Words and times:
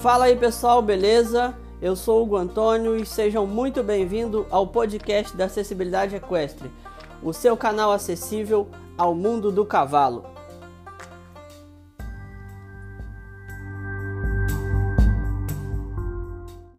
Fala 0.00 0.24
aí 0.24 0.36
pessoal, 0.36 0.80
beleza? 0.80 1.54
Eu 1.82 1.94
sou 1.94 2.20
o 2.20 2.22
Hugo 2.22 2.36
Antônio 2.36 2.96
e 2.96 3.04
sejam 3.04 3.46
muito 3.46 3.82
bem-vindos 3.82 4.46
ao 4.50 4.66
podcast 4.66 5.36
da 5.36 5.44
Acessibilidade 5.44 6.16
Equestre, 6.16 6.70
o 7.22 7.34
seu 7.34 7.54
canal 7.54 7.92
acessível 7.92 8.66
ao 8.96 9.14
mundo 9.14 9.52
do 9.52 9.62
cavalo. 9.62 10.24